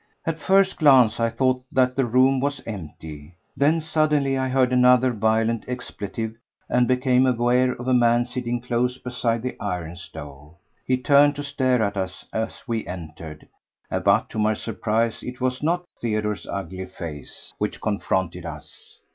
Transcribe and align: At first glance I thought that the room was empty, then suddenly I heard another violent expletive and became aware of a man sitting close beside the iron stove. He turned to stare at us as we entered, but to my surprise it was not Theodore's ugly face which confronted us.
At 0.25 0.39
first 0.39 0.77
glance 0.79 1.19
I 1.19 1.29
thought 1.29 1.63
that 1.71 1.95
the 1.95 2.07
room 2.07 2.39
was 2.39 2.59
empty, 2.65 3.35
then 3.55 3.79
suddenly 3.81 4.35
I 4.35 4.49
heard 4.49 4.73
another 4.73 5.11
violent 5.11 5.63
expletive 5.67 6.33
and 6.67 6.87
became 6.87 7.27
aware 7.27 7.73
of 7.73 7.87
a 7.87 7.93
man 7.93 8.25
sitting 8.25 8.61
close 8.61 8.97
beside 8.97 9.43
the 9.43 9.55
iron 9.59 9.95
stove. 9.95 10.55
He 10.87 10.97
turned 10.97 11.35
to 11.35 11.43
stare 11.43 11.83
at 11.83 11.97
us 11.97 12.25
as 12.33 12.63
we 12.67 12.87
entered, 12.87 13.47
but 13.91 14.27
to 14.31 14.39
my 14.39 14.55
surprise 14.55 15.21
it 15.21 15.39
was 15.39 15.61
not 15.61 15.85
Theodore's 16.01 16.47
ugly 16.47 16.87
face 16.87 17.53
which 17.59 17.79
confronted 17.79 18.43
us. 18.43 18.97